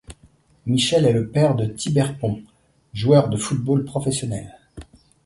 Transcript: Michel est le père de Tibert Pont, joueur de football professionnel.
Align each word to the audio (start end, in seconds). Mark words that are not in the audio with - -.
Michel 0.65 1.05
est 1.05 1.13
le 1.13 1.27
père 1.29 1.53
de 1.55 1.67
Tibert 1.67 2.17
Pont, 2.17 2.41
joueur 2.91 3.29
de 3.29 3.37
football 3.37 3.85
professionnel. 3.85 4.51